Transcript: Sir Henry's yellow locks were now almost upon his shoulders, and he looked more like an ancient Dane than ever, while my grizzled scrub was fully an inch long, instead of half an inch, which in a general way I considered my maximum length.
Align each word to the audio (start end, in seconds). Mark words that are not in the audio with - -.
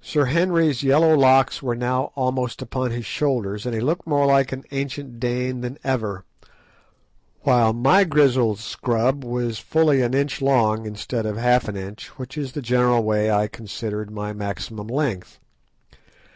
Sir 0.00 0.26
Henry's 0.26 0.84
yellow 0.84 1.16
locks 1.16 1.60
were 1.60 1.74
now 1.74 2.12
almost 2.14 2.62
upon 2.62 2.92
his 2.92 3.04
shoulders, 3.04 3.66
and 3.66 3.74
he 3.74 3.80
looked 3.80 4.06
more 4.06 4.24
like 4.24 4.52
an 4.52 4.62
ancient 4.70 5.18
Dane 5.18 5.62
than 5.62 5.78
ever, 5.82 6.24
while 7.40 7.72
my 7.72 8.04
grizzled 8.04 8.60
scrub 8.60 9.24
was 9.24 9.58
fully 9.58 10.00
an 10.00 10.14
inch 10.14 10.40
long, 10.40 10.86
instead 10.86 11.26
of 11.26 11.38
half 11.38 11.66
an 11.66 11.76
inch, 11.76 12.06
which 12.18 12.38
in 12.38 12.44
a 12.54 12.62
general 12.62 13.02
way 13.02 13.32
I 13.32 13.48
considered 13.48 14.12
my 14.12 14.32
maximum 14.32 14.86
length. 14.86 15.40